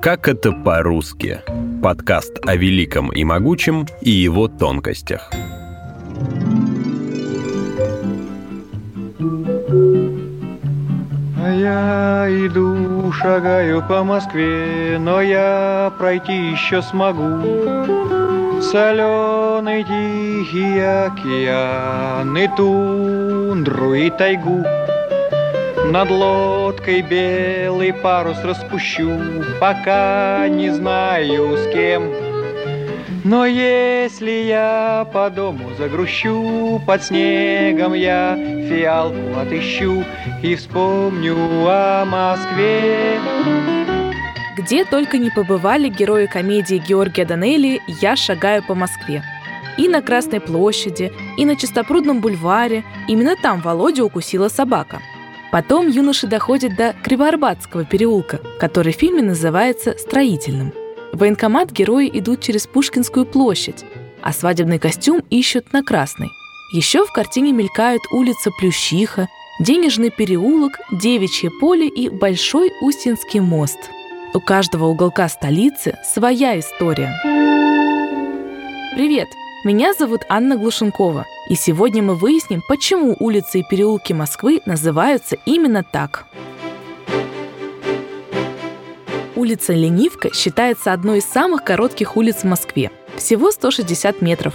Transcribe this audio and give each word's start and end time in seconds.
Как 0.00 0.28
это 0.28 0.52
по-русски? 0.52 1.40
Подкаст 1.82 2.38
о 2.46 2.54
великом 2.54 3.10
и 3.10 3.24
могучем 3.24 3.84
и 4.00 4.10
его 4.10 4.46
тонкостях. 4.46 5.28
А 11.36 11.50
я 11.50 12.28
иду, 12.46 13.10
шагаю 13.10 13.82
по 13.88 14.04
Москве, 14.04 14.98
но 15.00 15.20
я 15.20 15.92
пройти 15.98 16.52
еще 16.52 16.80
смогу. 16.80 17.42
Соленый 18.62 19.82
тихий 19.82 20.78
океан 20.78 22.36
и 22.36 22.48
тундру 22.56 23.94
и 23.94 24.10
тайгу. 24.10 24.77
Над 25.90 26.10
лодкой 26.10 27.00
белый 27.00 27.94
парус 27.94 28.36
распущу, 28.44 29.10
пока 29.58 30.46
не 30.46 30.68
знаю 30.68 31.56
с 31.56 31.72
кем. 31.72 32.12
Но 33.24 33.46
если 33.46 34.30
я 34.30 35.08
по 35.14 35.30
дому 35.30 35.70
загрущу, 35.78 36.78
под 36.86 37.02
снегом 37.04 37.94
я 37.94 38.36
фиалку 38.36 39.38
отыщу 39.38 40.04
и 40.42 40.56
вспомню 40.56 41.34
о 41.66 42.04
Москве. 42.04 43.18
Где 44.58 44.84
только 44.84 45.16
не 45.16 45.30
побывали 45.30 45.88
герои 45.88 46.26
комедии 46.26 46.82
Георгия 46.86 47.24
Данелли 47.24 47.80
«Я 48.02 48.14
шагаю 48.14 48.62
по 48.62 48.74
Москве». 48.74 49.22
И 49.78 49.88
на 49.88 50.02
Красной 50.02 50.40
площади, 50.40 51.12
и 51.38 51.46
на 51.46 51.56
Чистопрудном 51.56 52.20
бульваре. 52.20 52.84
Именно 53.06 53.36
там 53.40 53.62
Володя 53.62 54.04
укусила 54.04 54.48
собака– 54.48 55.00
Потом 55.50 55.88
юноши 55.88 56.26
доходят 56.26 56.76
до 56.76 56.94
Кривоарбатского 57.02 57.84
переулка, 57.84 58.40
который 58.60 58.92
в 58.92 58.96
фильме 58.96 59.22
называется 59.22 59.96
«Строительным». 59.98 60.72
В 61.12 61.18
военкомат 61.18 61.72
герои 61.72 62.10
идут 62.12 62.42
через 62.42 62.66
Пушкинскую 62.66 63.24
площадь, 63.24 63.84
а 64.20 64.32
свадебный 64.32 64.78
костюм 64.78 65.22
ищут 65.30 65.72
на 65.72 65.82
Красной. 65.82 66.28
Еще 66.72 67.06
в 67.06 67.12
картине 67.12 67.52
мелькают 67.52 68.02
улица 68.12 68.50
Плющиха, 68.58 69.28
Денежный 69.58 70.10
переулок, 70.10 70.78
Девичье 70.92 71.50
поле 71.60 71.88
и 71.88 72.10
Большой 72.10 72.70
Устинский 72.82 73.40
мост. 73.40 73.78
У 74.34 74.40
каждого 74.40 74.84
уголка 74.84 75.28
столицы 75.28 75.96
своя 76.04 76.58
история. 76.60 77.18
Привет! 78.94 79.28
Меня 79.64 79.92
зовут 79.92 80.22
Анна 80.28 80.56
Глушенкова, 80.56 81.26
и 81.48 81.56
сегодня 81.56 82.00
мы 82.00 82.14
выясним, 82.14 82.62
почему 82.68 83.16
улицы 83.18 83.58
и 83.58 83.64
переулки 83.68 84.12
Москвы 84.12 84.60
называются 84.66 85.36
именно 85.46 85.82
так. 85.82 86.26
Улица 89.34 89.72
Ленивка 89.72 90.32
считается 90.32 90.92
одной 90.92 91.18
из 91.18 91.24
самых 91.24 91.64
коротких 91.64 92.16
улиц 92.16 92.36
в 92.36 92.44
Москве. 92.44 92.92
Всего 93.16 93.50
160 93.50 94.22
метров. 94.22 94.54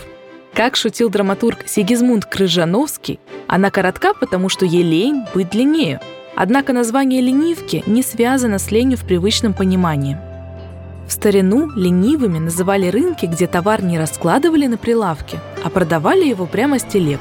Как 0.53 0.77
шутил 0.77 1.09
драматург 1.09 1.67
Сигизмунд 1.67 2.25
Крыжановский, 2.25 3.19
она 3.47 3.71
коротка, 3.71 4.13
потому 4.13 4.47
что 4.47 4.65
ей 4.65 4.83
лень 4.83 5.25
быть 5.33 5.49
длиннее. 5.49 5.99
Однако 6.37 6.71
название 6.71 7.19
ленивки 7.19 7.83
не 7.87 8.03
связано 8.03 8.57
с 8.57 8.71
ленью 8.71 8.97
в 8.97 9.03
привычном 9.03 9.53
понимании– 9.53 10.17
в 11.07 11.11
старину 11.11 11.69
ленивыми 11.75 12.39
называли 12.39 12.87
рынки, 12.87 13.25
где 13.25 13.47
товар 13.47 13.83
не 13.83 13.99
раскладывали 13.99 14.67
на 14.67 14.77
прилавке, 14.77 15.39
а 15.63 15.69
продавали 15.69 16.25
его 16.25 16.45
прямо 16.45 16.79
с 16.79 16.83
телег. 16.83 17.19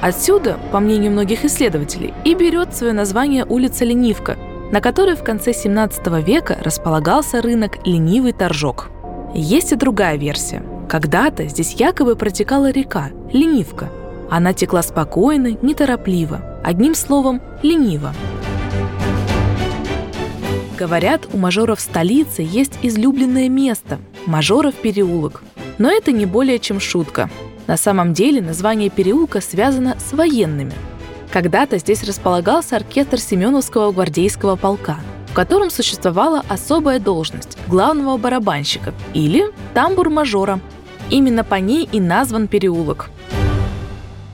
Отсюда, 0.00 0.58
по 0.72 0.80
мнению 0.80 1.12
многих 1.12 1.44
исследователей, 1.44 2.12
и 2.24 2.34
берет 2.34 2.74
свое 2.74 2.92
название 2.92 3.44
улица 3.44 3.84
Ленивка, 3.84 4.36
на 4.70 4.80
которой 4.80 5.16
в 5.16 5.22
конце 5.22 5.52
17 5.52 6.06
века 6.24 6.58
располагался 6.60 7.40
рынок 7.40 7.78
Ленивый 7.86 8.32
Торжок. 8.32 8.90
Есть 9.34 9.72
и 9.72 9.76
другая 9.76 10.16
версия. 10.16 10.62
Когда-то 10.88 11.46
здесь 11.48 11.74
якобы 11.74 12.16
протекала 12.16 12.70
река 12.70 13.08
Ленивка. 13.32 13.88
Она 14.30 14.52
текла 14.52 14.82
спокойно, 14.82 15.56
неторопливо, 15.62 16.60
одним 16.64 16.94
словом– 16.94 17.40
лениво. 17.62 18.12
Говорят, 20.76 21.26
у 21.32 21.38
мажоров 21.38 21.80
столицы 21.80 22.42
есть 22.42 22.78
излюбленное 22.82 23.48
место– 23.48 23.98
Мажоров 24.26 24.74
переулок. 24.74 25.42
Но 25.78 25.90
это 25.90 26.12
не 26.12 26.26
более 26.26 26.58
чем 26.58 26.80
шутка. 26.80 27.30
На 27.66 27.78
самом 27.78 28.12
деле 28.12 28.42
название 28.42 28.90
переулка 28.90 29.40
связано 29.40 29.96
с 29.98 30.12
военными. 30.12 30.74
Когда-то 31.32 31.78
здесь 31.78 32.04
располагался 32.04 32.76
оркестр 32.76 33.18
Семеновского 33.18 33.90
гвардейского 33.90 34.56
полка, 34.56 34.98
в 35.28 35.32
котором 35.32 35.70
существовала 35.70 36.42
особая 36.48 37.00
должность– 37.00 37.56
главного 37.68 38.18
барабанщика 38.18 38.92
или 39.14 39.46
тамбур-мажора. 39.72 40.60
Именно 41.08 41.42
по 41.42 41.54
ней 41.54 41.88
и 41.90 42.00
назван 42.00 42.48
переулок. 42.48 43.08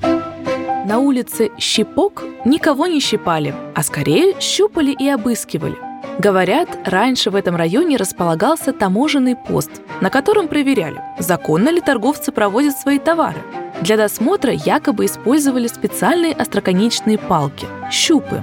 На 0.02 0.98
улице 0.98 1.50
Щипок 1.58 2.24
никого 2.44 2.88
не 2.88 2.98
щипали, 2.98 3.54
а 3.76 3.82
скорее 3.84 4.34
щупали 4.40 4.90
и 4.90 5.08
обыскивали– 5.08 5.76
Говорят, 6.18 6.68
раньше 6.84 7.30
в 7.30 7.34
этом 7.34 7.56
районе 7.56 7.96
располагался 7.96 8.72
таможенный 8.72 9.34
пост, 9.34 9.70
на 10.00 10.10
котором 10.10 10.48
проверяли, 10.48 11.00
законно 11.18 11.70
ли 11.70 11.80
торговцы 11.80 12.32
проводят 12.32 12.76
свои 12.76 12.98
товары. 12.98 13.42
Для 13.80 13.96
досмотра 13.96 14.52
якобы 14.52 15.06
использовали 15.06 15.66
специальные 15.66 16.34
остроконечные 16.34 17.18
палки– 17.18 17.66
щупы. 17.90 18.42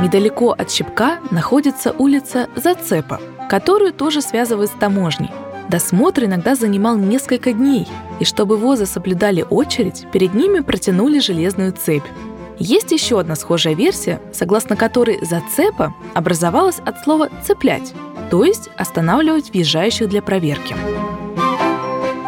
Недалеко 0.00 0.52
от 0.52 0.70
Щипка 0.70 1.18
находится 1.30 1.92
улица 1.92 2.48
Зацепа, 2.56 3.20
которую 3.48 3.92
тоже 3.92 4.22
связывают 4.22 4.70
с 4.70 4.74
таможней. 4.74 5.30
Досмотр 5.68 6.24
иногда 6.24 6.54
занимал 6.54 6.96
несколько 6.96 7.52
дней, 7.52 7.88
и 8.20 8.24
чтобы 8.24 8.56
возы 8.56 8.86
соблюдали 8.86 9.44
очередь, 9.48 10.06
перед 10.12 10.34
ними 10.34 10.60
протянули 10.60 11.18
железную 11.18 11.72
цепь. 11.72 12.04
Есть 12.58 12.92
еще 12.92 13.18
одна 13.20 13.36
схожая 13.36 13.74
версия, 13.74 14.20
согласно 14.32 14.76
которой 14.76 15.24
зацепа 15.24 15.94
образовалась 16.14 16.78
от 16.78 17.02
слова 17.02 17.28
«цеплять», 17.44 17.92
то 18.30 18.44
есть 18.44 18.70
останавливать 18.76 19.50
въезжающих 19.50 20.08
для 20.08 20.22
проверки. 20.22 20.76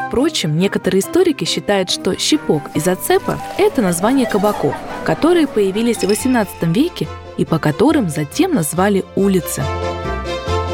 Впрочем, 0.09 0.59
некоторые 0.59 1.01
историки 1.01 1.45
считают, 1.45 1.91
что 1.91 2.19
щипок 2.19 2.63
и 2.75 2.81
зацепа– 2.81 3.39
это 3.59 3.83
название 3.83 4.27
кабаков, 4.27 4.75
которые 5.05 5.47
появились 5.47 5.99
в 5.99 6.05
XVIII 6.05 6.47
веке 6.73 7.07
и 7.37 7.45
по 7.45 7.59
которым 7.59 8.09
затем 8.09 8.55
назвали 8.55 9.05
улицы. 9.15 9.63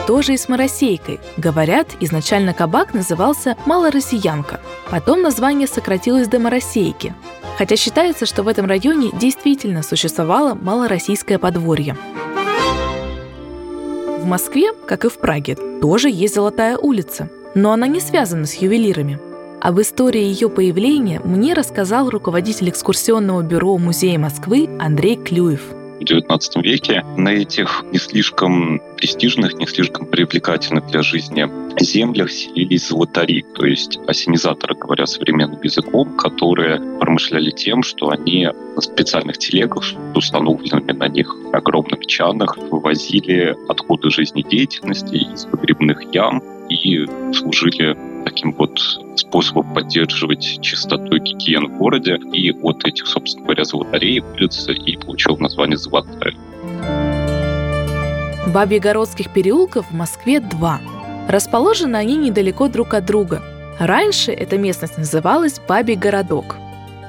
Тоже 0.07 0.35
и 0.35 0.37
с 0.37 0.49
Моросейкой. 0.49 1.21
Говорят, 1.37 1.89
изначально 2.01 2.55
кабак 2.55 2.93
назывался 2.93 3.57
«Малороссиянка». 3.67 4.61
Потом 4.91 5.23
название 5.23 5.69
сократилось 5.69 6.29
до 6.29 6.39
Моросейки, 6.39 7.15
хотя 7.59 7.77
считается, 7.77 8.27
что 8.27 8.43
в 8.43 8.49
этом 8.49 8.67
районе 8.67 9.11
действительно 9.13 9.83
существовало 9.83 10.55
малороссийское 10.55 11.39
подворье. 11.39 11.97
В 14.19 14.25
Москве, 14.25 14.73
как 14.87 15.05
и 15.05 15.09
в 15.09 15.19
Праге, 15.19 15.57
тоже 15.81 16.09
есть 16.09 16.35
Золотая 16.35 16.79
улица, 16.79 17.29
но 17.55 17.73
она 17.73 17.87
не 17.87 18.01
связана 18.01 18.47
с 18.47 18.55
ювелирами. 18.55 19.19
Об 19.61 19.81
истории 19.81 20.23
ее 20.23 20.49
появления 20.49 21.21
мне 21.25 21.55
рассказал 21.55 22.09
руководитель 22.09 22.71
экскурсионного 22.71 23.43
бюро 23.43 23.77
Музея 23.79 24.19
Москвы 24.19 24.69
Андрей 24.81 25.17
Клюев– 25.17 25.63
в 26.03 26.05
XIX 26.05 26.63
веке 26.63 27.05
на 27.17 27.31
этих 27.31 27.85
не 27.93 27.99
слишком 27.99 28.81
престижных, 28.97 29.55
не 29.55 29.67
слишком 29.67 30.07
привлекательных 30.07 30.87
для 30.87 31.03
жизни 31.03 31.49
землях 31.81 32.31
селились 32.31 32.89
золотари, 32.89 33.45
то 33.55 33.65
есть 33.65 33.99
осенизаторы, 34.07 34.75
говоря 34.75 35.07
современным 35.07 35.61
языком, 35.63 36.17
которые 36.17 36.81
промышляли 36.99 37.51
тем, 37.51 37.83
что 37.83 38.11
они 38.11 38.49
на 38.75 38.81
специальных 38.81 39.39
телегах 39.39 39.85
установленными 40.15 40.93
на 40.93 41.09
них 41.09 41.35
огромных 41.53 42.07
чанах 42.07 42.57
вывозили 42.57 43.57
отходы 43.69 44.11
жизнедеятельности 44.11 45.17
из 45.17 45.45
погребных 45.47 46.03
ям 46.15 46.43
и 46.69 47.07
служили 47.33 47.97
таким 48.25 48.53
вот 48.53 48.79
способом 49.17 49.75
поддерживать 49.75 50.61
чистоту 50.61 51.17
и 51.17 51.21
гигиену 51.21 51.69
в 51.69 51.79
городе. 51.79 52.19
И 52.33 52.51
от 52.51 52.85
этих, 52.85 53.07
собственно 53.07 53.45
говоря, 53.45 53.65
золотарей 53.65 54.21
улица 54.21 54.73
и 54.73 54.97
получил 54.97 55.37
название 55.39 55.77
Золотая. 55.77 56.35
Бабьегородских 58.53 59.33
переулков 59.33 59.87
в 59.91 59.95
Москве 59.95 60.41
два. 60.41 60.81
Расположены 61.29 61.97
они 61.97 62.17
недалеко 62.17 62.69
друг 62.69 62.95
от 62.95 63.07
друга. 63.07 63.43
Раньше 63.79 64.33
эта 64.33 64.59
местность 64.59 64.99
называлась 64.99 65.61
Бабий 65.67 65.97
городок. 65.97 66.57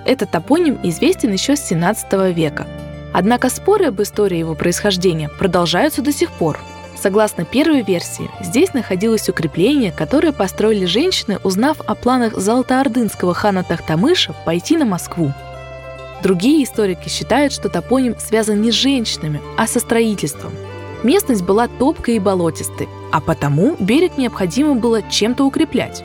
Этот 0.05 0.31
топоним 0.31 0.79
известен 0.83 1.31
еще 1.31 1.55
с 1.55 1.67
17 1.67 2.35
века. 2.35 2.67
Однако 3.13 3.49
споры 3.49 3.85
об 3.85 4.01
истории 4.01 4.37
его 4.37 4.55
происхождения 4.55 5.29
продолжаются 5.29 6.01
до 6.01 6.11
сих 6.11 6.31
пор– 6.31 6.59
Согласно 6.95 7.43
первой 7.43 7.81
версии, 7.81 8.29
здесь 8.41 8.73
находилось 8.73 9.27
укрепление, 9.27 9.91
которое 9.91 10.31
построили 10.31 10.85
женщины, 10.85 11.39
узнав 11.43 11.81
о 11.81 11.95
планах 11.95 12.37
золотоордынского 12.37 13.33
хана 13.33 13.63
Тахтамыша 13.63 14.33
пойти 14.45 14.77
на 14.77 14.85
Москву. 14.85 15.33
Другие 16.21 16.63
историки 16.63 17.09
считают, 17.09 17.51
что 17.51 17.67
топоним 17.67 18.15
связан 18.17 18.61
не 18.61 18.71
с 18.71 18.75
женщинами, 18.75 19.41
а 19.57 19.67
со 19.67 19.79
строительством. 19.79 20.53
Местность 21.03 21.43
была 21.43 21.67
топкой 21.67 22.15
и 22.15 22.19
болотистой, 22.19 22.87
а 23.11 23.19
потому 23.19 23.75
берег 23.77 24.17
необходимо 24.17 24.75
было 24.75 25.01
чем-то 25.01 25.43
укреплять. 25.43 26.01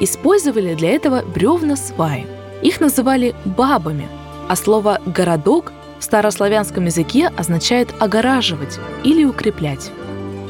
Использовали 0.00 0.74
для 0.74 0.90
этого 0.90 1.22
бревна 1.22 1.76
сваи. 1.76 2.26
Их 2.60 2.80
называли 2.80 3.34
бабами, 3.46 4.08
а 4.48 4.56
слово 4.56 5.00
«городок» 5.06 5.72
в 5.98 6.04
старославянском 6.04 6.84
языке 6.84 7.30
означает 7.34 7.88
«огораживать» 7.98 8.78
или 9.04 9.24
«укреплять». 9.24 9.90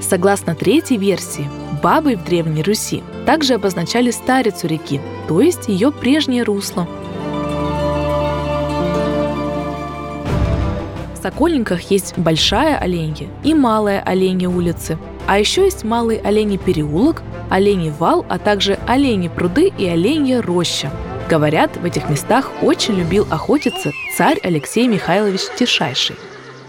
Согласно 0.02 0.54
третьей 0.54 0.98
версии, 0.98 1.48
бабой 1.82 2.16
в 2.16 2.24
Древней 2.24 2.62
Руси 2.62 3.02
также 3.24 3.54
обозначали 3.54 4.10
старицу 4.10 4.66
реки, 4.66 5.00
то 5.28 5.40
есть 5.40 5.68
ее 5.68 5.90
прежнее 5.90 6.42
русло. 6.42 6.86
В 11.14 11.22
Сокольниках 11.22 11.82
есть 11.90 12.18
Большая 12.18 12.76
Оленья 12.76 13.28
и 13.44 13.54
Малая 13.54 14.02
Оленья 14.04 14.48
улицы. 14.48 14.98
А 15.28 15.38
еще 15.38 15.64
есть 15.64 15.84
Малый 15.84 16.16
Оленей 16.16 16.58
переулок, 16.58 17.22
Оленей 17.48 17.90
вал, 17.90 18.26
а 18.28 18.38
также 18.40 18.78
Олени 18.88 19.28
пруды 19.28 19.72
и 19.78 19.86
Оленья 19.86 20.42
роща. 20.42 20.90
Говорят, 21.30 21.76
в 21.76 21.84
этих 21.84 22.10
местах 22.10 22.50
очень 22.60 22.94
любил 22.94 23.26
охотиться 23.30 23.92
царь 24.16 24.40
Алексей 24.42 24.88
Михайлович 24.88 25.42
Тишайший. 25.56 26.16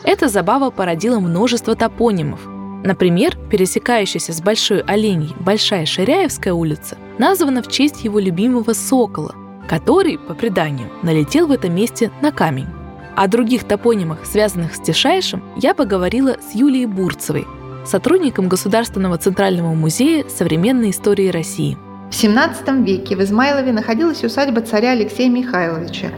Эта 0.04 0.30
забава 0.30 0.70
породила 0.70 1.20
множество 1.20 1.76
топонимов. 1.76 2.53
Например, 2.84 3.38
пересекающаяся 3.50 4.34
с 4.34 4.42
Большой 4.42 4.82
Оленей 4.82 5.34
Большая 5.40 5.86
Ширяевская 5.86 6.54
улица 6.54 6.98
названа 7.18 7.64
в 7.64 7.72
честь 7.72 8.04
его 8.04 8.20
любимого 8.20 8.74
сокола, 8.74 9.36
который, 9.70 10.18
по 10.18 10.34
преданию, 10.34 10.90
налетел 11.02 11.48
в 11.48 11.52
этом 11.52 11.74
месте 11.74 12.12
на 12.22 12.32
камень. 12.32 12.68
О 13.16 13.28
других 13.28 13.64
топонимах, 13.64 14.26
связанных 14.26 14.76
с 14.76 14.82
Тишайшим, 14.82 15.44
я 15.56 15.74
поговорила 15.74 16.36
с 16.40 16.56
Юлией 16.56 16.88
Бурцевой, 16.88 17.48
сотрудником 17.86 18.50
Государственного 18.50 19.18
центрального 19.18 19.74
музея 19.74 20.26
современной 20.28 20.90
истории 20.90 21.30
России. 21.30 21.78
В 22.12 22.16
XVII 22.16 22.84
веке 22.84 23.16
в 23.16 23.24
Измайлове 23.24 23.72
находилась 23.72 24.24
усадьба 24.24 24.62
царя 24.62 24.92
Алексея 24.92 25.30
Михайловича. 25.30 26.10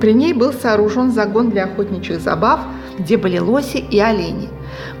При 0.00 0.14
ней 0.14 0.34
был 0.34 0.52
сооружен 0.52 1.10
загон 1.10 1.50
для 1.50 1.64
охотничьих 1.64 2.20
забав, 2.20 2.60
где 2.98 3.16
были 3.16 3.38
лоси 3.38 3.78
и 3.78 3.98
олени. 3.98 4.48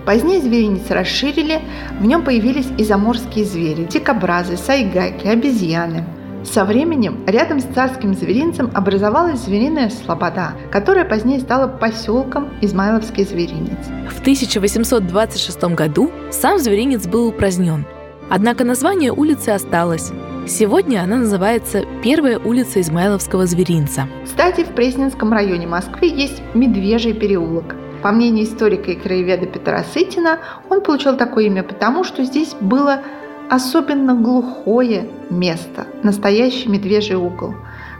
Позднее 0.04 0.40
зверинец 0.40 0.90
расширили, 0.90 1.60
в 2.00 2.04
нем 2.04 2.24
появились 2.24 2.68
и 2.78 2.84
заморские 2.84 3.44
звери– 3.44 3.84
дикобразы, 3.90 4.56
сайгаки, 4.56 5.26
обезьяны– 5.26 6.04
со 6.44 6.64
временем 6.64 7.20
рядом 7.26 7.60
с 7.60 7.64
царским 7.64 8.14
зверинцем 8.14 8.70
образовалась 8.74 9.40
звериная 9.40 9.90
слобода, 9.90 10.52
которая 10.70 11.04
позднее 11.04 11.40
стала 11.40 11.68
поселком 11.68 12.50
Измайловский 12.60 13.24
зверинец. 13.24 13.78
В 14.10 14.20
1826 14.20 15.62
году 15.74 16.10
сам 16.30 16.58
зверинец 16.58 17.06
был 17.06 17.28
упразднен, 17.28 17.86
однако 18.28 18.64
название 18.64 19.12
улицы 19.12 19.50
осталось. 19.50 20.10
Сегодня 20.48 21.02
она 21.02 21.18
называется 21.18 21.84
Первая 22.02 22.38
улица 22.38 22.80
Измайловского 22.80 23.46
зверинца. 23.46 24.08
Кстати, 24.24 24.64
в 24.64 24.74
Пресненском 24.74 25.32
районе 25.32 25.68
Москвы 25.68 26.08
есть 26.08 26.42
Медвежий 26.54 27.12
переулок. 27.12 27.76
По 28.02 28.10
мнению 28.10 28.44
историка 28.44 28.90
и 28.90 28.96
краеведа 28.96 29.46
Петра 29.46 29.84
Сытина, 29.84 30.40
он 30.68 30.80
получил 30.80 31.16
такое 31.16 31.44
имя 31.44 31.62
потому, 31.62 32.02
что 32.02 32.24
здесь 32.24 32.54
было 32.60 33.02
особенно 33.48 34.14
глухое 34.14 35.08
место, 35.30 35.86
настоящий 36.02 36.68
медвежий 36.68 37.16
угол. 37.16 37.54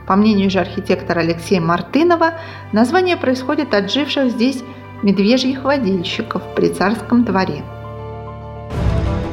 По 0.05 0.17
мнению 0.17 0.49
же 0.49 0.59
архитектора 0.59 1.21
Алексея 1.21 1.61
Мартынова, 1.61 2.33
название 2.73 3.15
происходит 3.15 3.73
от 3.73 3.89
живших 3.89 4.31
здесь 4.31 4.61
медвежьих 5.03 5.63
водильщиков 5.63 6.41
при 6.55 6.69
царском 6.69 7.23
дворе. 7.23 7.63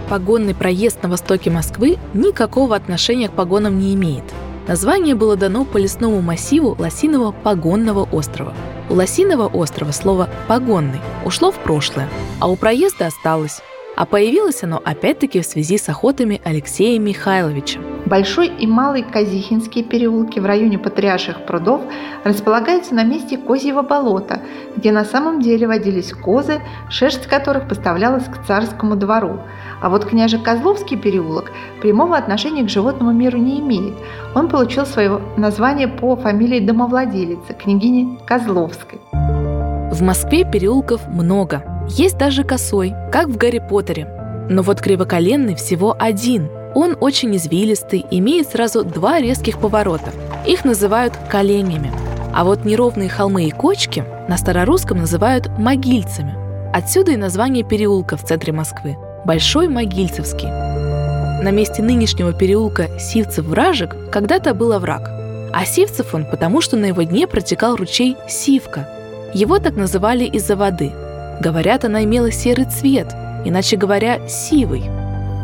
Погонный 0.09 0.55
проезд 0.55 1.03
на 1.03 1.09
востоке 1.09 1.51
Москвы 1.51 1.97
никакого 2.15 2.77
отношения 2.77 3.29
к 3.29 3.33
погонам 3.33 3.79
не 3.79 3.95
имеет. 3.95 4.25
Название 4.69 5.17
было 5.17 5.37
дано 5.37 5.65
по 5.65 5.79
лесному 5.79 6.21
массиву 6.21 6.77
Лосиного 6.79 7.33
погонного 7.33 8.09
острова. 8.13 8.53
У 8.91 8.95
Лосиного 8.95 9.47
острова 9.47 9.93
слово 9.93 10.29
«погонный» 10.49 10.99
ушло 11.25 11.53
в 11.53 11.59
прошлое, 11.61 12.09
а 12.41 12.51
у 12.51 12.57
проезда 12.57 13.07
осталось. 13.07 13.61
А 13.95 14.05
появилось 14.05 14.65
оно 14.65 14.83
опять-таки 14.85 15.41
в 15.41 15.47
связи 15.47 15.79
с 15.79 15.89
охотами 15.89 16.41
Алексея 16.43 16.99
Михайловича. 16.99 17.79
Большой 18.11 18.49
и 18.49 18.67
Малый 18.67 19.05
Казихинские 19.05 19.85
переулки 19.85 20.41
в 20.41 20.45
районе 20.45 20.81
Патриарших 20.81 21.47
прудов 21.47 21.83
располагаются 22.25 22.93
на 22.93 23.05
месте 23.05 23.39
Козьего 23.39 23.83
болота, 23.83 24.41
где 24.77 24.91
на 24.91 25.05
самом 25.05 25.41
деле 25.41 25.69
водились 25.69 26.13
козы, 26.13 26.61
шерсть 26.89 27.29
которых 27.29 27.69
поставлялась 27.69 28.25
к 28.25 28.45
царскому 28.49 28.97
двору. 28.97 29.39
А 29.81 29.89
вот 29.89 30.07
княже 30.07 30.41
Козловский 30.41 30.97
переулок 30.97 31.53
прямого 31.81 32.17
отношения 32.17 32.65
к 32.65 32.69
животному 32.69 33.13
миру 33.13 33.39
не 33.39 33.61
имеет. 33.61 33.95
Он 34.35 34.49
получил 34.49 34.87
свое 34.87 35.21
название 35.37 35.87
по 35.87 36.17
фамилии 36.17 36.59
домовладелицы, 36.59 37.55
княгини 37.55 38.19
Козловской. 38.27 38.99
В 39.13 40.03
Москве 40.03 40.45
переулков 40.45 41.07
много, 41.07 41.87
есть 41.89 42.19
даже 42.19 42.43
косой, 42.43 42.93
как 43.13 43.29
в 43.29 43.37
Гарри 43.37 43.63
Поттере. 43.71 44.09
Но 44.51 44.63
вот 44.63 44.81
кривоколенный 44.81 45.55
всего 45.55 45.95
один. 45.97 46.49
Он 46.75 46.97
очень 47.01 47.35
извилистый, 47.37 48.07
имеет 48.11 48.49
сразу 48.49 48.85
два 48.85 49.21
резких 49.21 49.59
поворота. 49.59 50.11
Их 50.47 50.65
называют 50.65 51.15
коленями. 51.29 51.93
А 52.33 52.45
вот 52.45 52.65
неровные 52.65 53.09
холмы 53.09 53.45
и 53.45 53.51
кочки 53.51 54.05
на 54.29 54.37
старорусском 54.37 54.99
называют 54.99 55.49
могильцами. 55.59 56.35
Отсюда 56.73 57.13
и 57.13 57.17
название 57.17 57.65
переулка 57.65 58.17
в 58.17 58.25
центре 58.25 58.53
Москвы– 58.53 58.97
Большой 59.25 59.69
Могильцевский. 59.69 60.49
На 60.49 61.51
месте 61.51 61.83
нынешнего 61.83 62.33
переулка 62.33 62.89
Сивцев-Вражек 62.99 64.11
когда-то 64.11 64.55
был 64.55 64.73
овраг. 64.73 65.11
А 65.53 65.65
Сивцев 65.65 66.15
он 66.15 66.25
потому, 66.25 66.61
что 66.61 66.77
на 66.77 66.87
его 66.87 67.03
дне 67.03 67.27
протекал 67.27 67.77
ручей 67.77 68.17
Сивка. 68.29 68.89
Его 69.35 69.59
так 69.59 69.75
называли 69.75 70.25
из-за 70.25 70.57
воды– 70.57 70.93
Говорят, 71.41 71.87
она 71.87 72.05
имела 72.05 72.31
серый 72.31 72.67
цвет, 72.67 73.15
иначе 73.47 73.79
говоря, 73.79 74.29
сивый. 74.29 74.83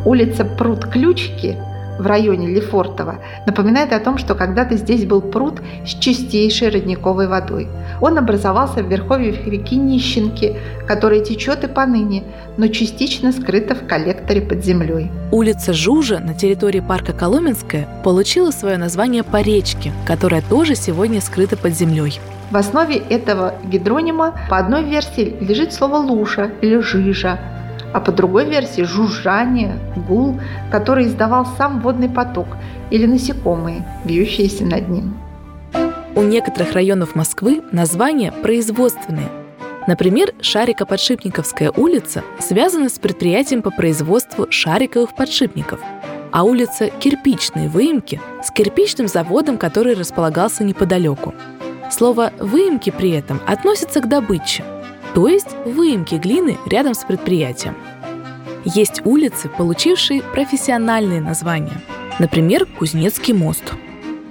Улица 0.07 0.45
Пруд-Ключики 0.45 1.57
в 1.99 2.07
районе 2.07 2.47
Лефортово 2.47 3.17
напоминает 3.45 3.93
о 3.93 3.99
том, 3.99 4.19
что 4.19 4.37
когда-то 4.37 4.77
здесь 4.77 5.05
был 5.05 5.21
пруд 5.21 5.61
с 5.85 5.99
чистейшей 5.99 6.69
родниковой 6.69 7.27
водой. 7.27 7.67
Он 8.01 8.17
образовался 8.17 8.85
в 8.85 8.89
верховьях 8.89 9.49
реки 9.49 9.75
Нищенки, 9.75 10.57
которая 10.87 11.25
течет 11.25 11.65
и 11.65 11.67
поныне, 11.67 12.23
но 12.57 12.69
частично 12.69 13.33
скрыта 13.33 13.75
в 13.75 13.85
коллекторе 13.89 14.43
под 14.43 14.65
землей. 14.65 15.11
Улица 15.33 15.73
Жужа 15.73 16.21
на 16.21 16.35
территории 16.35 16.81
парка 16.81 17.13
Коломенская 17.13 17.89
получила 18.05 18.53
свое 18.53 18.77
название 18.77 19.25
по 19.25 19.41
речке, 19.41 19.91
которая 20.07 20.43
тоже 20.43 20.77
сегодня 20.77 21.21
скрыта 21.21 21.57
под 21.57 21.73
землей. 21.73 22.21
В 22.53 22.57
основе 22.57 22.99
этого 22.99 23.55
гидронима 23.65 24.35
по 24.49 24.59
одной 24.59 24.85
версии 24.85 25.35
лежит 25.41 25.73
слово 25.73 25.97
«луша» 25.97 26.53
или 26.61 26.79
«жижа», 26.79 27.41
а 27.93 28.01
по 28.01 28.13
другой 28.13 28.49
версии– 28.49 28.83
жужжание, 28.83 29.79
гул, 30.09 30.41
который 30.71 31.07
издавал 31.07 31.47
сам 31.57 31.81
водный 31.81 32.09
поток 32.09 32.49
или 32.91 33.07
насекомые, 33.07 33.87
бьющиеся 34.05 34.65
над 34.65 34.89
ним. 34.89 35.17
У 36.15 36.23
некоторых 36.23 36.73
районов 36.73 37.15
Москвы 37.15 37.63
названия 37.73 38.33
производственные. 38.33 39.29
Например, 39.87 40.33
Шарико-Подшипниковская 40.41 41.73
улица 41.77 42.25
связана 42.41 42.89
с 42.89 42.99
предприятием 42.99 43.63
по 43.63 43.71
производству 43.71 44.47
шариковых 44.51 45.15
подшипников, 45.15 45.81
а 46.33 46.43
улица 46.43 46.89
Кирпичные 46.89 47.69
выемки 47.69 48.21
с 48.43 48.51
кирпичным 48.51 49.09
заводом, 49.09 49.59
который 49.59 49.95
располагался 49.95 50.65
неподалеку. 50.65 51.35
Слово 51.91 52.33
«выемки» 52.41 52.91
при 52.91 53.11
этом 53.11 53.41
относится 53.47 54.01
к 54.01 54.09
добыче, 54.09 54.65
то 55.17 55.29
есть 55.29 55.57
выемки 55.65 56.17
глины 56.17 56.59
рядом 56.67 56.93
с 56.93 57.03
предприятием. 57.03 57.75
Есть 58.67 59.01
улицы, 59.07 59.49
получившие 59.49 60.21
профессиональные 60.21 61.23
названия. 61.23 61.81
Например, 62.19 62.67
Кузнецкий 62.67 63.33
мост– 63.33 63.73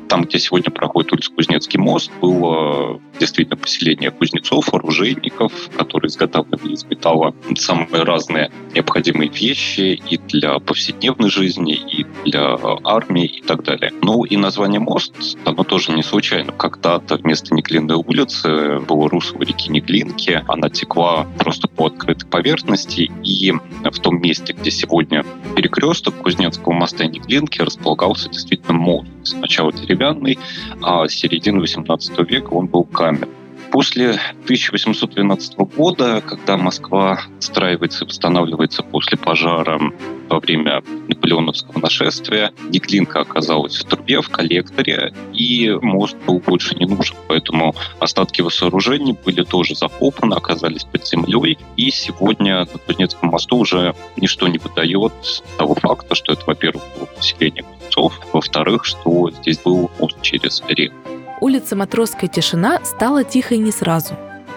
там, 0.08 0.24
где 0.24 0.39
сегодня 0.39 0.72
проходит 0.72 1.12
улица 1.12 1.32
Кузнецкий 1.32 1.80
мост, 1.80 2.12
было 2.22 3.01
действительно 3.20 3.58
поселение 3.58 4.12
кузнецов, 4.12 4.74
оружейников, 4.74 5.51
которые 5.75 6.10
изготавливали 6.10 6.74
из 6.74 6.84
металла 6.86 7.36
самые 7.58 8.04
разные 8.04 8.51
необходимые 8.74 9.30
вещи 9.30 10.00
и 10.10 10.18
для 10.18 10.60
повседневной 10.60 11.30
жизни, 11.30 11.74
и 11.74 12.06
для 12.25 12.58
армии 12.84 13.25
и 13.25 13.41
так 13.41 13.63
далее. 13.63 13.91
Ну 14.01 14.24
и 14.24 14.36
название 14.38 14.79
мост, 14.79 15.38
оно 15.46 15.63
тоже 15.63 15.91
не 15.91 16.03
случайно. 16.03 16.51
Когда-то 16.51 17.15
вместо 17.17 17.53
Неглинной 17.53 17.96
улицы 17.96 18.79
было 18.79 19.10
русло 19.10 19.41
реки 19.41 19.70
Неглинки, 19.70 20.44
она 20.48 20.70
текла 20.70 21.25
просто 21.38 21.67
по 21.67 21.88
открытой 21.88 22.27
поверхности, 22.27 23.12
и 23.24 23.51
в 23.51 24.00
том 24.00 24.22
месте, 24.22 24.53
где 24.53 24.72
сегодня 24.72 25.24
перекресток 25.55 26.15
Кузнецкого 26.15 26.74
моста 26.74 27.03
и 27.05 27.08
Неглинки, 27.08 27.62
располагался 27.62 28.29
действительно 28.29 28.74
мост. 28.74 29.08
Сначала 29.24 29.72
деревянный, 29.72 30.38
а 30.82 31.08
с 31.08 31.13
середины 31.13 31.60
18 31.60 32.29
века 32.29 32.53
он 32.53 32.67
был 32.67 32.84
каменный 32.84 33.44
После 33.75 34.12
1812 34.46 35.58
года, 35.75 36.24
когда 36.25 36.55
Москва 36.55 37.20
отстраивается 37.36 38.05
и 38.05 38.08
восстанавливается 38.08 38.84
после 38.84 39.17
пожара 39.17 39.91
во 40.29 40.39
время 40.39 40.82
наполеоновского 41.10 41.79
нашествия, 41.79 42.53
Неглинка 42.70 43.20
оказалась 43.20 43.75
в 43.75 43.84
трубе, 43.84 44.22
в 44.22 44.29
коллекторе, 44.29 45.13
и 45.34 45.77
мост 45.82 46.15
был 46.25 46.39
больше 46.39 46.74
не 46.75 46.86
нужен. 46.86 47.17
Поэтому 47.27 47.75
остатки 48.00 48.39
его 48.39 48.50
сооружений 48.50 49.12
были 49.25 49.44
тоже 49.44 49.75
закопаны, 49.75 50.36
оказались 50.36 50.86
под 50.86 51.05
землей. 51.05 51.58
И 51.75 51.91
сегодня 51.91 52.60
на 52.60 52.79
Кузнецком 52.79 53.27
мосту 53.27 53.58
уже 53.58 53.94
ничто 54.15 54.48
не 54.48 54.58
выдает 54.58 55.12
того 55.58 55.75
факта, 55.75 56.15
что 56.15 56.32
это, 56.32 56.44
во-первых, 56.48 56.82
было 56.98 57.08
поселение 57.08 57.63
купцов, 57.63 58.22
во-вторых, 58.32 58.86
что 58.86 59.32
здесь 59.32 59.58
был 59.58 59.91
мост 60.00 60.15
через 60.22 60.63
реку. 60.70 60.96
Улица 61.42 61.75
Матросская 61.75 62.30
тишина 62.30 62.80
стала 62.84 63.24
тихой 63.24 63.58
не 63.58 63.72
сразу. 63.72 64.15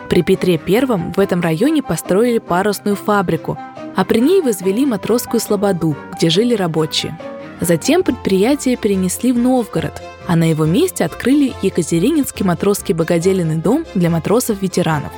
При 0.09 0.23
Петре 0.23 0.59
Первом 0.59 1.13
в 1.13 1.21
этом 1.21 1.41
районе 1.41 1.83
построили 1.83 2.39
парусную 2.39 2.97
фабрику, 2.97 3.59
а 3.97 4.05
при 4.05 4.21
ней 4.21 4.41
возвели 4.41 4.87
Матросскую 4.87 5.41
слободу, 5.41 5.97
где 6.15 6.31
жили 6.31 6.55
рабочие. 6.55 7.19
Затем 7.61 8.05
предприятие 8.05 8.77
перенесли 8.77 9.33
в 9.33 9.39
Новгород, 9.39 10.01
а 10.29 10.37
на 10.37 10.49
его 10.49 10.65
месте 10.65 11.05
открыли 11.05 11.53
Екатерининский 11.63 12.47
матросский 12.47 12.95
богоделенный 12.95 13.57
дом 13.57 13.85
для 13.95 14.11
матросов-ветеранов. 14.11 15.11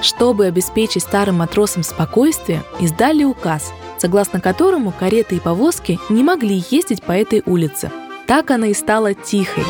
Чтобы 0.00 0.46
обеспечить 0.46 1.02
старым 1.02 1.36
матросам 1.36 1.82
спокойствие, 1.82 2.62
издали 2.78 3.24
указ, 3.24 3.72
согласно 3.98 4.40
которому 4.40 4.92
кареты 4.92 5.36
и 5.36 5.40
повозки 5.40 5.98
не 6.08 6.22
могли 6.22 6.62
ездить 6.70 7.02
по 7.02 7.12
этой 7.12 7.42
улице. 7.46 7.90
Так 8.28 8.52
она 8.52 8.68
и 8.68 8.74
стала 8.74 9.14
тихой. 9.14 9.64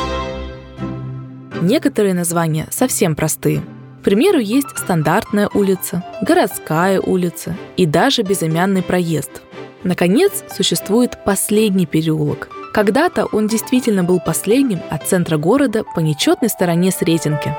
Некоторые 1.61 2.15
названия 2.15 2.67
совсем 2.71 3.15
простые– 3.17 3.63
к 4.01 4.05
примеру, 4.05 4.39
есть 4.39 4.69
стандартная 4.77 5.51
улица, 5.53 6.05
городская 6.23 7.01
улица 7.01 7.57
и 7.77 7.85
даже 7.85 8.23
безымянный 8.23 8.83
проезд. 8.83 9.43
Наконец, 9.83 10.45
существует 10.51 11.19
последний 11.25 11.85
переулок. 11.85 12.49
Когда-то 12.73 13.27
он 13.27 13.49
действительно 13.49 14.05
был 14.05 14.21
последним 14.21 14.81
от 14.89 15.07
центра 15.07 15.37
города 15.37 15.85
по 15.95 16.01
нечетной 16.01 16.49
стороне 16.49 16.91
Сретенки. 16.91 17.55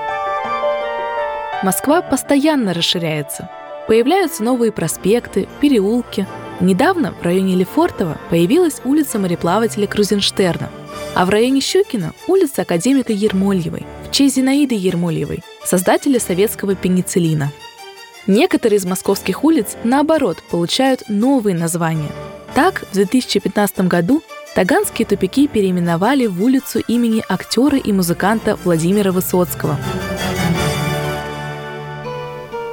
Москва 1.62 2.02
постоянно 2.02 2.74
расширяется. 2.74 3.50
Появляются 3.88 4.44
новые 4.44 4.72
проспекты, 4.72 5.48
переулки. 5.60 6.26
Недавно 6.62 7.14
в 7.14 7.22
районе 7.24 7.56
Лефортово 7.56 8.18
появилась 8.30 8.82
улица 8.86 9.20
мореплавателя 9.20 9.88
Крузенштерна, 9.88 10.70
а 11.20 11.26
в 11.26 11.30
районе 11.32 11.60
Щукина– 11.60 12.14
улица 12.28 12.62
академика 12.62 13.12
Ермольевой– 13.12 13.86
в 14.08 14.12
честь 14.12 14.36
Зинаиды 14.36 14.76
Ермольевой, 14.76 15.44
создателя 15.66 16.18
советского 16.18 16.76
пенициллина. 16.76 17.52
Некоторые 18.26 18.78
из 18.78 18.86
московских 18.86 19.44
улиц, 19.44 19.76
наоборот, 19.84 20.38
получают 20.50 21.10
новые 21.10 21.58
названия. 21.58 22.10
Так, 22.56 22.86
в 22.90 22.94
2015 22.94 23.82
году 23.82 24.24
Таганские 24.56 25.06
тупики 25.06 25.48
переименовали 25.48 26.26
в 26.26 26.42
улицу 26.42 26.80
имени 26.88 27.22
актера 27.28 27.78
и 27.78 27.92
музыканта 27.92 28.58
Владимира 28.64 29.12
Высоцкого. 29.12 29.78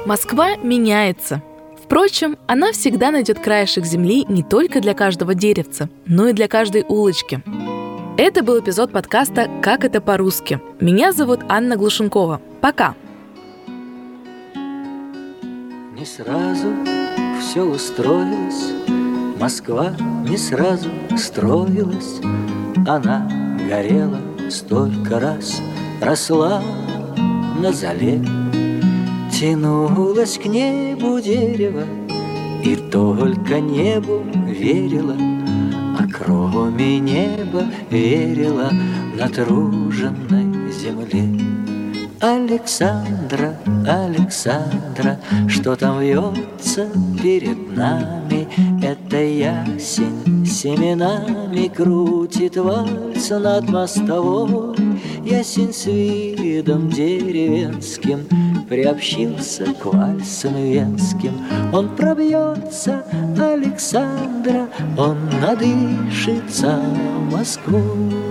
Москва 0.05 0.55
меняется. 0.55 1.43
Впрочем, 1.83 2.37
она 2.47 2.71
всегда 2.71 3.11
найдет 3.11 3.39
краешек 3.39 3.83
земли 3.83 4.23
не 4.29 4.41
только 4.41 4.79
для 4.79 4.93
каждого 4.93 5.35
деревца, 5.35 5.89
но 6.05 6.29
и 6.29 6.33
для 6.33 6.47
каждой 6.47 6.85
улочки– 6.87 7.43
это 8.17 8.43
был 8.43 8.59
эпизод 8.59 8.91
подкаста 8.91 9.47
«Как 9.61 9.85
это 9.85 10.01
по-русски». 10.01 10.59
Меня 10.79 11.11
зовут 11.11 11.41
Анна 11.49 11.75
Глушенкова. 11.77 12.41
Пока! 12.61 12.95
Не 15.95 16.03
сразу 16.03 16.73
все 17.39 17.61
устроилось, 17.63 18.71
Москва 19.39 19.95
не 20.27 20.37
сразу 20.37 20.89
строилась, 21.15 22.19
Она 22.87 23.29
горела 23.69 24.19
столько 24.49 25.19
раз, 25.19 25.61
Росла 26.01 26.63
на 27.59 27.71
зале, 27.71 28.19
Тянулась 29.31 30.39
к 30.39 30.45
небу 30.45 31.19
дерево, 31.19 31.83
И 32.63 32.75
только 32.75 33.59
небу 33.59 34.23
верила— 34.47 35.15
Кроме 36.13 36.99
неба 36.99 37.63
верила 37.89 38.71
натруженной 39.17 40.71
земле. 40.71 41.57
Александра, 42.19 43.55
Александра, 43.87 45.19
что 45.47 45.75
там 45.75 45.99
вьется 45.99 46.89
перед 47.21 47.75
нами? 47.75 48.47
Это 48.83 49.17
ясень 49.17 50.45
семенами 50.45 51.67
крутит 51.67 52.57
вальс 52.57 53.29
над 53.29 53.69
мостовой. 53.69 54.75
Ясень 55.23 55.73
с 55.73 55.85
видом 55.85 56.89
деревенским 56.89 58.27
приобщился 58.67 59.65
к 59.73 59.85
вальсам 59.85 60.55
венским. 60.55 61.45
Он 61.73 61.95
пробьется, 61.95 63.03
Александра, 63.37 64.67
он 64.97 65.17
надышится 65.41 66.79
Москвой. 67.31 68.26